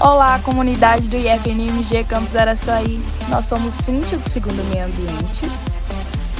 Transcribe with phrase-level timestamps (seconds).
[0.00, 3.00] Olá, comunidade do IFNMG Campus Araçuaí.
[3.28, 5.50] Nós somos Cintia do segundo Meio Ambiente.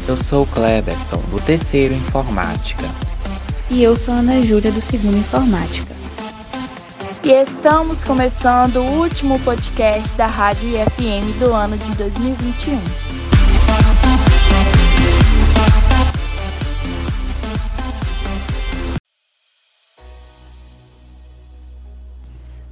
[0.06, 2.84] Eu sou o Kleberson, do terceiro Informática.
[3.68, 5.97] E eu sou a Ana Júlia, do segundo Informática.
[7.28, 12.80] E estamos começando o último podcast da Rádio IFM do ano de 2021.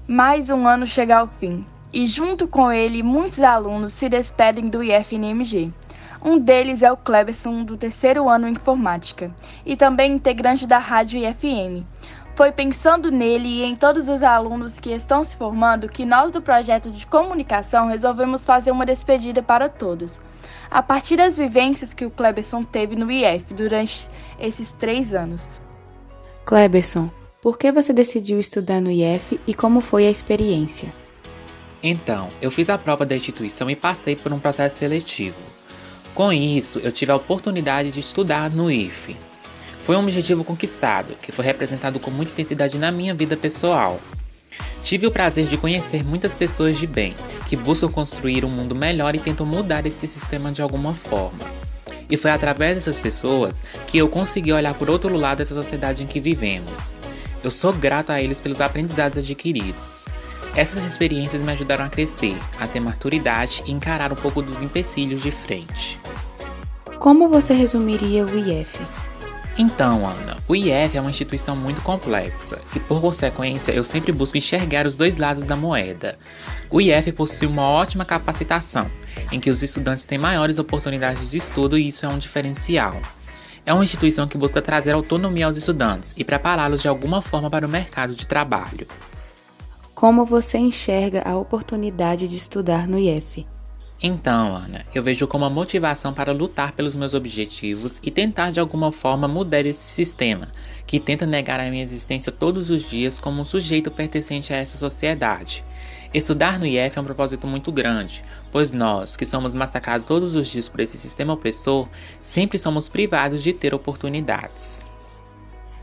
[0.08, 4.82] Mais um ano chega ao fim, e junto com ele, muitos alunos se despedem do
[4.82, 5.70] IFNMG.
[6.24, 9.30] Um deles é o Kleberson, do terceiro ano em informática,
[9.66, 11.84] e também integrante da Rádio IFM.
[12.36, 16.42] Foi pensando nele e em todos os alunos que estão se formando que nós do
[16.42, 20.20] projeto de comunicação resolvemos fazer uma despedida para todos.
[20.70, 25.62] A partir das vivências que o Kleberson teve no IF durante esses três anos.
[26.44, 30.92] Kleberson, por que você decidiu estudar no IF e como foi a experiência?
[31.82, 35.38] Então, eu fiz a prova da instituição e passei por um processo seletivo.
[36.14, 39.16] Com isso, eu tive a oportunidade de estudar no IF.
[39.86, 44.00] Foi um objetivo conquistado, que foi representado com muita intensidade na minha vida pessoal.
[44.82, 47.14] Tive o prazer de conhecer muitas pessoas de bem,
[47.46, 51.38] que buscam construir um mundo melhor e tentam mudar esse sistema de alguma forma.
[52.10, 56.06] E foi através dessas pessoas que eu consegui olhar por outro lado dessa sociedade em
[56.08, 56.92] que vivemos.
[57.44, 60.04] Eu sou grato a eles pelos aprendizados adquiridos.
[60.56, 65.22] Essas experiências me ajudaram a crescer, a ter maturidade e encarar um pouco dos empecilhos
[65.22, 65.96] de frente.
[66.98, 68.80] Como você resumiria o IF?
[69.58, 74.36] Então, Ana, o IF é uma instituição muito complexa e, por consequência, eu sempre busco
[74.36, 76.18] enxergar os dois lados da moeda.
[76.70, 78.90] O IF possui uma ótima capacitação,
[79.32, 83.00] em que os estudantes têm maiores oportunidades de estudo e isso é um diferencial.
[83.64, 87.66] É uma instituição que busca trazer autonomia aos estudantes e prepará-los de alguma forma para
[87.66, 88.86] o mercado de trabalho.
[89.94, 93.46] Como você enxerga a oportunidade de estudar no IF?
[94.02, 98.60] Então, Ana, eu vejo como uma motivação para lutar pelos meus objetivos e tentar de
[98.60, 100.48] alguma forma mudar esse sistema,
[100.86, 104.76] que tenta negar a minha existência todos os dias como um sujeito pertencente a essa
[104.76, 105.64] sociedade.
[106.12, 110.46] Estudar no IF é um propósito muito grande, pois nós, que somos massacrados todos os
[110.48, 111.88] dias por esse sistema opressor,
[112.20, 114.86] sempre somos privados de ter oportunidades.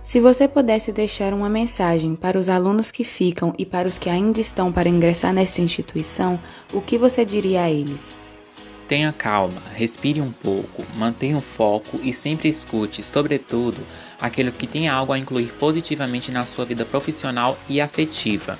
[0.03, 4.09] Se você pudesse deixar uma mensagem para os alunos que ficam e para os que
[4.09, 6.37] ainda estão para ingressar nessa instituição,
[6.73, 8.13] o que você diria a eles?
[8.85, 13.77] Tenha calma, respire um pouco, mantenha o foco e sempre escute, sobretudo,
[14.19, 18.59] aqueles que têm algo a incluir positivamente na sua vida profissional e afetiva.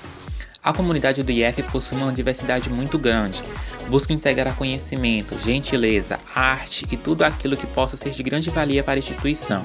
[0.64, 3.44] A comunidade do IF possui uma diversidade muito grande.
[3.90, 8.94] Busca integrar conhecimento, gentileza, arte e tudo aquilo que possa ser de grande valia para
[8.94, 9.64] a instituição.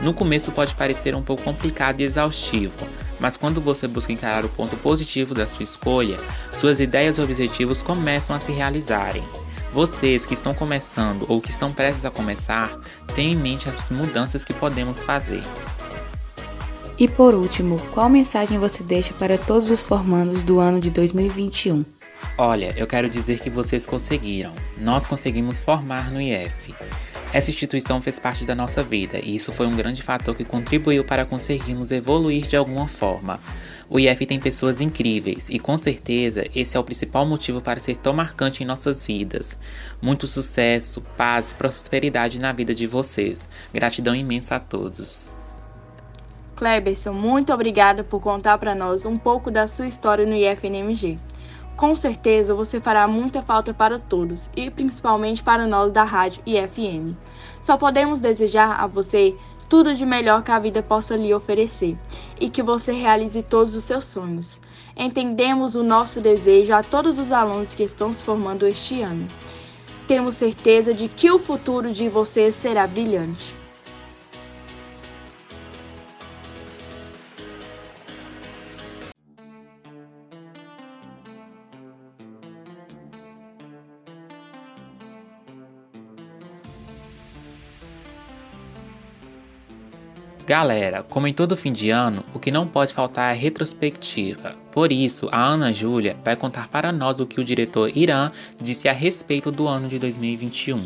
[0.00, 2.86] No começo pode parecer um pouco complicado e exaustivo,
[3.20, 6.18] mas quando você busca encarar o ponto positivo da sua escolha,
[6.52, 9.22] suas ideias e objetivos começam a se realizarem.
[9.72, 12.78] Vocês que estão começando ou que estão prestes a começar,
[13.14, 15.42] tenham em mente as mudanças que podemos fazer.
[16.96, 21.84] E por último, qual mensagem você deixa para todos os formandos do ano de 2021?
[22.38, 24.54] Olha, eu quero dizer que vocês conseguiram.
[24.78, 26.74] Nós conseguimos formar no IF.
[27.34, 31.04] Essa instituição fez parte da nossa vida e isso foi um grande fator que contribuiu
[31.04, 33.40] para conseguirmos evoluir de alguma forma.
[33.90, 37.96] O IF tem pessoas incríveis e com certeza esse é o principal motivo para ser
[37.96, 39.58] tão marcante em nossas vidas.
[40.00, 43.48] Muito sucesso, paz e prosperidade na vida de vocês.
[43.72, 45.32] Gratidão imensa a todos.
[46.54, 51.18] Kleberson, muito obrigada por contar para nós um pouco da sua história no IFNMG.
[51.76, 57.16] Com certeza você fará muita falta para todos e principalmente para nós da Rádio IFM.
[57.60, 59.34] Só podemos desejar a você
[59.68, 61.98] tudo de melhor que a vida possa lhe oferecer
[62.40, 64.60] e que você realize todos os seus sonhos.
[64.96, 69.26] Entendemos o nosso desejo a todos os alunos que estão se formando este ano.
[70.06, 73.63] Temos certeza de que o futuro de vocês será brilhante.
[90.46, 94.54] Galera, como em todo fim de ano, o que não pode faltar é retrospectiva.
[94.70, 98.30] Por isso, a Ana Júlia vai contar para nós o que o diretor Irã
[98.60, 100.84] disse a respeito do ano de 2021.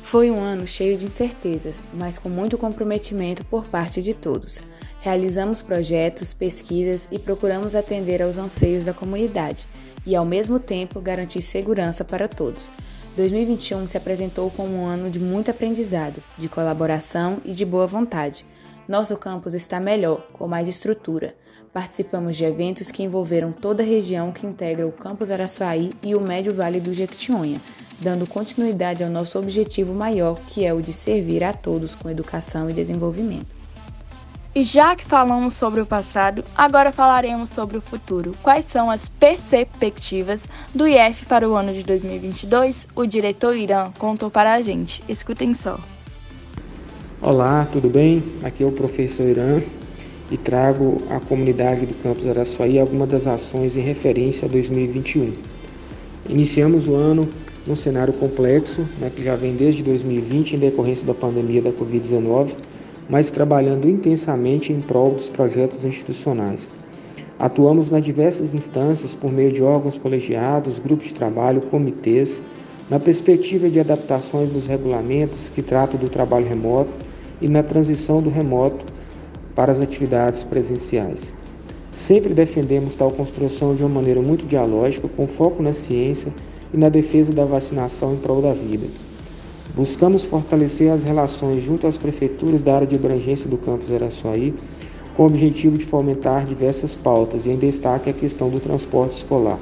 [0.00, 4.60] Foi um ano cheio de incertezas, mas com muito comprometimento por parte de todos.
[5.00, 9.66] Realizamos projetos, pesquisas e procuramos atender aos anseios da comunidade,
[10.06, 12.70] e, ao mesmo tempo, garantir segurança para todos.
[13.16, 18.44] 2021 se apresentou como um ano de muito aprendizado, de colaboração e de boa vontade.
[18.86, 21.34] Nosso campus está melhor, com mais estrutura.
[21.72, 26.20] Participamos de eventos que envolveram toda a região que integra o campus Araçuaí e o
[26.20, 27.58] Médio Vale do Jequitinhonha,
[27.98, 32.68] dando continuidade ao nosso objetivo maior, que é o de servir a todos com educação
[32.68, 33.55] e desenvolvimento.
[34.56, 38.34] E já que falamos sobre o passado, agora falaremos sobre o futuro.
[38.42, 42.88] Quais são as perspectivas do IF para o ano de 2022?
[42.96, 45.04] O diretor Irã contou para a gente.
[45.06, 45.78] Escutem só.
[47.20, 48.22] Olá, tudo bem?
[48.42, 49.60] Aqui é o professor Irã
[50.30, 55.34] e trago à comunidade do campus Araçuaí algumas das ações em referência a 2021.
[56.30, 57.28] Iniciamos o ano
[57.66, 62.56] num cenário complexo, né, que já vem desde 2020 em decorrência da pandemia da Covid-19
[63.08, 66.70] mas trabalhando intensamente em prol dos projetos institucionais.
[67.38, 72.42] Atuamos nas diversas instâncias por meio de órgãos colegiados, grupos de trabalho, comitês,
[72.88, 76.90] na perspectiva de adaptações dos regulamentos que tratam do trabalho remoto
[77.40, 78.84] e na transição do remoto
[79.54, 81.34] para as atividades presenciais.
[81.92, 86.32] Sempre defendemos tal construção de uma maneira muito dialógica, com foco na ciência
[86.72, 88.86] e na defesa da vacinação em prol da vida.
[89.76, 94.54] Buscamos fortalecer as relações junto às prefeituras da área de abrangência do campus Araçuaí,
[95.14, 99.58] com o objetivo de fomentar diversas pautas e em destaque a questão do transporte escolar.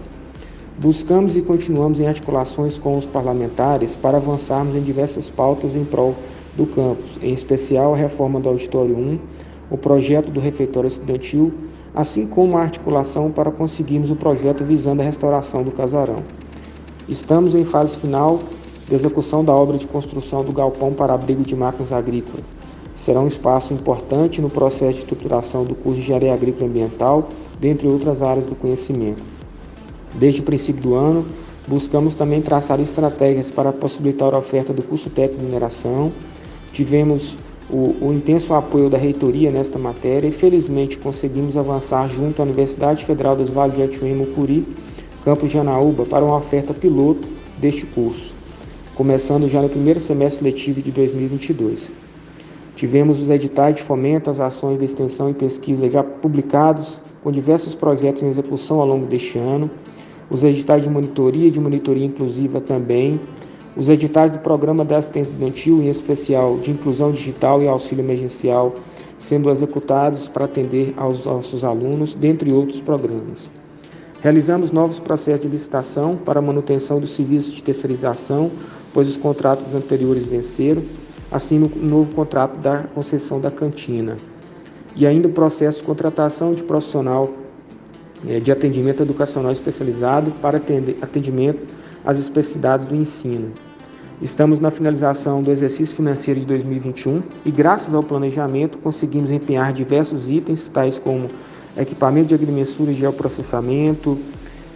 [0.79, 6.15] Buscamos e continuamos em articulações com os parlamentares para avançarmos em diversas pautas em prol
[6.57, 9.19] do campus, em especial a reforma do Auditório 1,
[9.69, 11.53] o projeto do refeitório estudantil,
[11.93, 16.23] assim como a articulação para conseguirmos o projeto visando a restauração do casarão.
[17.09, 18.39] Estamos em fase final
[18.91, 22.45] execução da obra de construção do galpão para abrigo de máquinas agrícolas.
[22.95, 27.29] Será um espaço importante no processo de estruturação do curso de Engenharia Agrícola e Ambiental,
[27.59, 29.23] dentre outras áreas do conhecimento.
[30.15, 31.27] Desde o princípio do ano,
[31.67, 36.13] buscamos também traçar estratégias para possibilitar a oferta do curso técnico de mineração.
[36.73, 37.37] Tivemos
[37.69, 43.05] o, o, intenso apoio da reitoria nesta matéria e felizmente conseguimos avançar junto à Universidade
[43.05, 44.69] Federal dos Vales de Atiuí Mucuri,
[45.25, 47.27] campus de Anaúba, para uma oferta piloto
[47.59, 48.44] deste curso
[48.95, 51.93] começando já no primeiro semestre letivo de 2022.
[52.77, 57.75] Tivemos os editais de fomento às ações de extensão e pesquisa já publicados, com diversos
[57.75, 59.69] projetos em execução ao longo deste ano,
[60.31, 63.21] os editais de monitoria e de monitoria inclusiva também,
[63.77, 68.75] os editais do Programa da Assistência Estudantil, em especial de inclusão digital e auxílio emergencial,
[69.19, 73.51] sendo executados para atender aos nossos alunos, dentre outros programas.
[74.25, 78.51] Realizamos novos processos de licitação para manutenção dos serviços de terceirização,
[78.91, 80.83] pois os contratos anteriores venceram,
[81.31, 84.17] assim o novo contrato da concessão da cantina.
[84.97, 87.35] E ainda o processo de contratação de profissional
[88.27, 93.53] eh, de atendimento educacional especializado para atendimento às especificidades do ensino.
[94.23, 100.31] Estamos na finalização do exercício financeiro de 2021 e, graças ao planejamento, conseguimos empenhar diversos
[100.31, 101.29] itens, tais como
[101.77, 104.19] equipamento de agrimensura e geoprocessamento,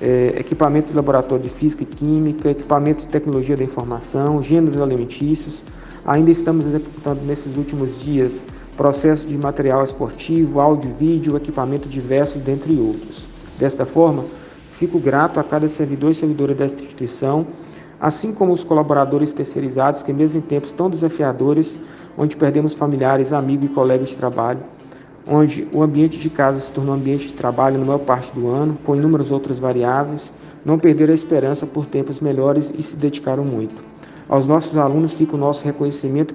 [0.00, 5.62] é, equipamento de laboratório de física e química, equipamento de tecnologia da informação, gêneros alimentícios.
[6.04, 8.44] Ainda estamos executando nesses últimos dias
[8.76, 13.28] processo de material esportivo, áudio, vídeo, equipamento diversos, dentre outros.
[13.58, 14.24] Desta forma,
[14.70, 17.44] fico grato a cada servidor e servidora desta instituição,
[18.00, 21.76] assim como os colaboradores terceirizados que, mesmo em tempos tão desafiadores,
[22.16, 24.61] onde perdemos familiares, amigos e colegas de trabalho,
[25.28, 28.78] onde o ambiente de casa se tornou ambiente de trabalho na maior parte do ano,
[28.82, 30.32] com inúmeras outras variáveis,
[30.64, 33.76] não perderam a esperança por tempos melhores e se dedicaram muito.
[34.28, 36.35] Aos nossos alunos fica o nosso reconhecimento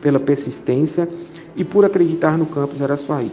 [0.00, 1.08] pela persistência
[1.54, 3.30] e por acreditar no campus Araçuaí.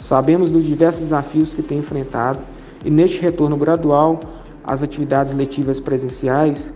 [0.00, 2.40] Sabemos dos diversos desafios que tem enfrentado
[2.84, 4.20] e neste retorno gradual
[4.64, 6.72] às atividades letivas presenciais,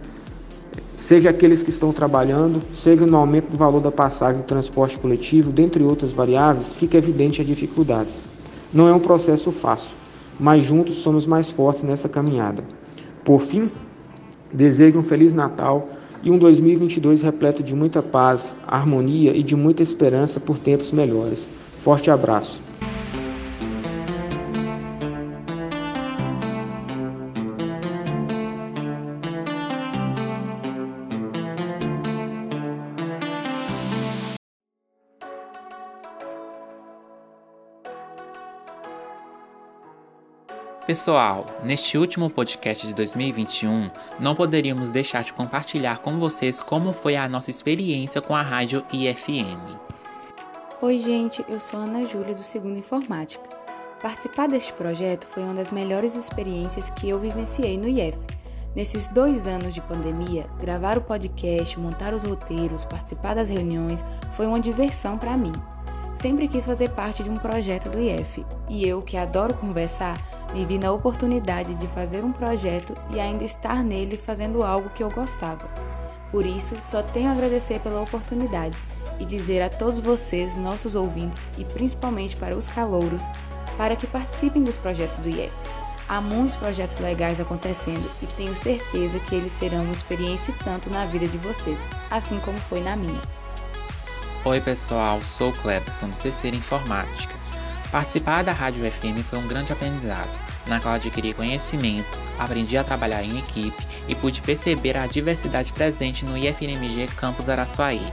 [0.96, 5.52] seja aqueles que estão trabalhando, seja no aumento do valor da passagem do transporte coletivo,
[5.52, 8.20] dentre outras variáveis, fica evidente as dificuldades.
[8.72, 9.96] Não é um processo fácil,
[10.40, 12.64] mas juntos somos mais fortes nessa caminhada.
[13.24, 13.70] Por fim,
[14.52, 15.88] desejo um Feliz Natal
[16.22, 21.48] e um 2022 repleto de muita paz, harmonia e de muita esperança por tempos melhores.
[21.78, 22.65] Forte abraço.
[40.86, 43.90] Pessoal, neste último podcast de 2021,
[44.20, 48.84] não poderíamos deixar de compartilhar com vocês como foi a nossa experiência com a rádio
[48.92, 49.80] IFM.
[50.80, 53.42] Oi, gente, eu sou Ana Júlia do Segundo Informática.
[54.00, 58.16] Participar deste projeto foi uma das melhores experiências que eu vivenciei no IF.
[58.72, 64.46] Nesses dois anos de pandemia, gravar o podcast, montar os roteiros, participar das reuniões foi
[64.46, 65.52] uma diversão para mim.
[66.14, 70.16] Sempre quis fazer parte de um projeto do IF e eu, que adoro conversar,
[70.52, 75.02] me vi na oportunidade de fazer um projeto e ainda estar nele fazendo algo que
[75.02, 75.68] eu gostava.
[76.30, 78.76] Por isso, só tenho a agradecer pela oportunidade
[79.18, 83.24] e dizer a todos vocês, nossos ouvintes e principalmente para os calouros,
[83.76, 85.52] para que participem dos projetos do IF.
[86.08, 91.04] Há muitos projetos legais acontecendo e tenho certeza que eles serão uma experiência tanto na
[91.04, 93.20] vida de vocês, assim como foi na minha.
[94.44, 97.45] Oi pessoal, sou o Cleberson, terceira informática.
[97.90, 100.28] Participar da Rádio FM foi um grande aprendizado,
[100.66, 106.24] na qual adquiri conhecimento, aprendi a trabalhar em equipe e pude perceber a diversidade presente
[106.24, 108.04] no IFNMG Campus Araçuaí.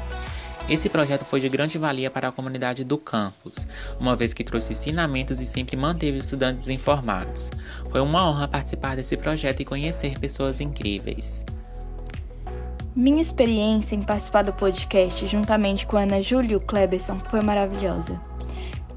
[0.69, 3.67] Esse projeto foi de grande valia para a comunidade do campus,
[3.99, 7.51] uma vez que trouxe ensinamentos e sempre manteve estudantes informados.
[7.91, 11.43] Foi uma honra participar desse projeto e conhecer pessoas incríveis.
[12.95, 18.21] Minha experiência em participar do podcast juntamente com Ana Júlia e o Kleberson foi maravilhosa.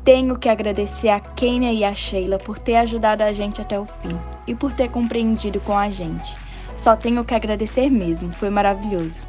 [0.06, 3.86] Tenho que agradecer a Kenia e a Sheila por ter ajudado a gente até o
[3.86, 6.32] fim e por ter compreendido com a gente.
[6.76, 9.26] Só tenho que agradecer mesmo, foi maravilhoso.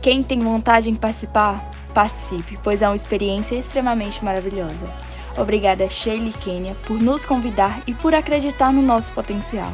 [0.00, 4.90] Quem tem vontade em participar, participe, pois é uma experiência extremamente maravilhosa.
[5.36, 9.70] Obrigada, Sheila e Kenia, por nos convidar e por acreditar no nosso potencial.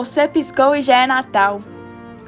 [0.00, 1.60] Você piscou e já é Natal.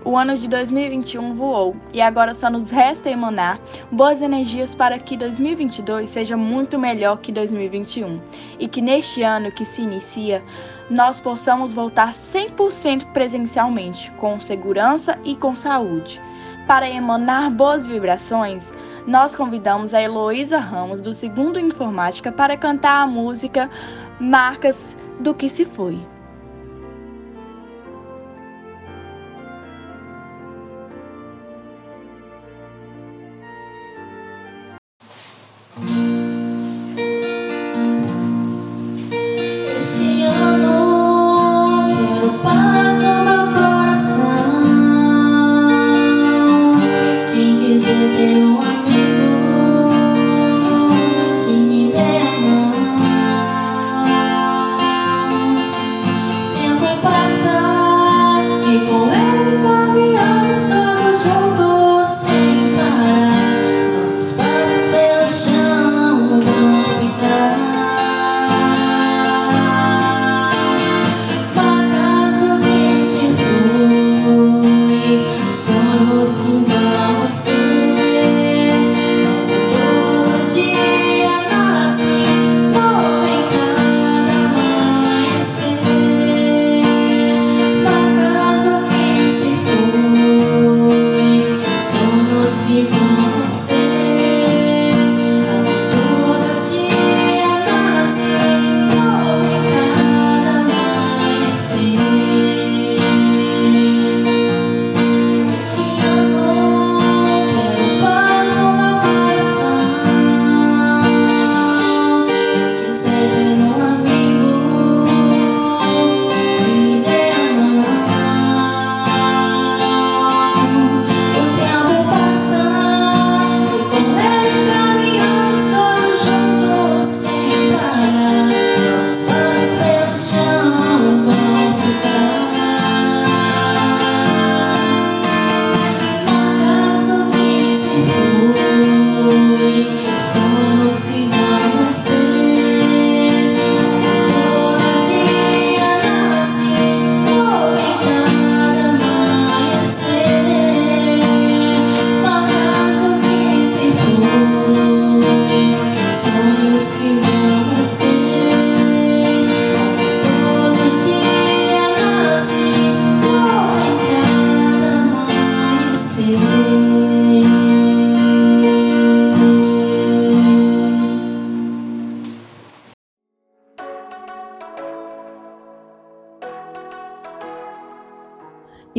[0.04, 3.58] O ano de 2021 voou e agora só nos resta emanar
[3.90, 8.20] boas energias para que 2022 seja muito melhor que 2021
[8.58, 10.44] e que neste ano que se inicia
[10.90, 16.20] nós possamos voltar 100% presencialmente, com segurança e com saúde.
[16.66, 18.70] Para emanar boas vibrações,
[19.06, 23.70] nós convidamos a Heloísa Ramos, do Segundo Informática, para cantar a música
[24.20, 25.98] Marcas do que se foi.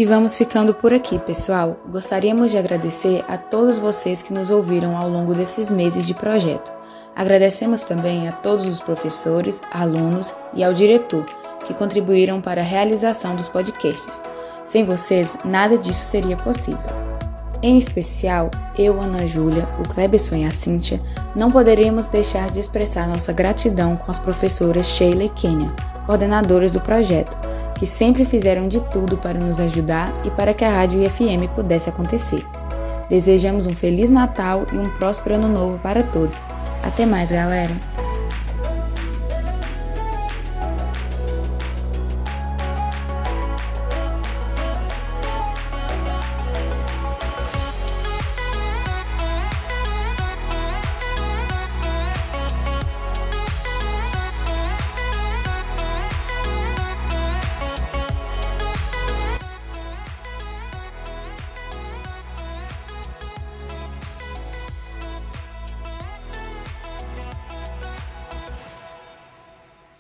[0.04, 1.78] E vamos ficando por aqui, pessoal.
[1.90, 6.74] Gostaríamos de agradecer a todos vocês que nos ouviram ao longo desses meses de projeto.
[7.16, 11.24] Agradecemos também a todos os professores, alunos e ao diretor
[11.66, 14.22] que contribuíram para a realização dos podcasts.
[14.66, 16.84] Sem vocês, nada disso seria possível.
[17.62, 21.00] Em especial, eu, Ana Júlia, o Kleberson e a Cíntia,
[21.34, 25.74] não poderíamos deixar de expressar nossa gratidão com as professoras Sheila e Kenya,
[26.06, 27.38] coordenadoras do projeto,
[27.84, 31.90] que sempre fizeram de tudo para nos ajudar e para que a Rádio IFM pudesse
[31.90, 32.42] acontecer.
[33.10, 36.46] Desejamos um Feliz Natal e um próspero Ano Novo para todos.
[36.82, 37.93] Até mais, galera!